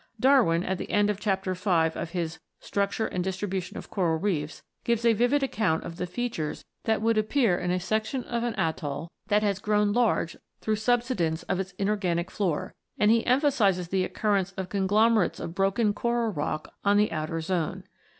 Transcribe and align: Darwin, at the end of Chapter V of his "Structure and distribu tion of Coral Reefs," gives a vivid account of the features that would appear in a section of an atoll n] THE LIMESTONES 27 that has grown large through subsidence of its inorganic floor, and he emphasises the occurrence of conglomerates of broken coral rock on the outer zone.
Darwin, 0.19 0.63
at 0.63 0.79
the 0.79 0.89
end 0.89 1.11
of 1.11 1.19
Chapter 1.19 1.53
V 1.53 1.69
of 1.69 2.09
his 2.09 2.39
"Structure 2.59 3.05
and 3.05 3.23
distribu 3.23 3.61
tion 3.61 3.77
of 3.77 3.91
Coral 3.91 4.17
Reefs," 4.17 4.63
gives 4.83 5.05
a 5.05 5.13
vivid 5.13 5.43
account 5.43 5.83
of 5.83 5.97
the 5.97 6.07
features 6.07 6.65
that 6.85 7.03
would 7.03 7.19
appear 7.19 7.55
in 7.55 7.69
a 7.69 7.79
section 7.79 8.23
of 8.23 8.41
an 8.41 8.55
atoll 8.55 9.11
n] 9.29 9.29
THE 9.29 9.35
LIMESTONES 9.35 9.41
27 9.43 9.43
that 9.43 9.43
has 9.43 9.59
grown 9.59 9.93
large 9.93 10.37
through 10.59 10.75
subsidence 10.77 11.43
of 11.43 11.59
its 11.59 11.73
inorganic 11.73 12.31
floor, 12.31 12.73
and 12.97 13.11
he 13.11 13.23
emphasises 13.27 13.89
the 13.89 14.03
occurrence 14.03 14.53
of 14.53 14.69
conglomerates 14.69 15.39
of 15.39 15.53
broken 15.53 15.93
coral 15.93 16.31
rock 16.33 16.73
on 16.83 16.97
the 16.97 17.11
outer 17.11 17.39
zone. 17.39 17.83